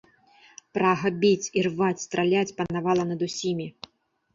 Прага 0.77 1.11
біць, 1.25 1.51
ірваць, 1.63 2.01
страляць 2.07 2.51
панавала 2.59 3.03
над 3.15 3.19
усімі. 3.31 3.75